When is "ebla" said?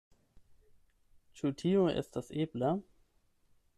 2.47-2.73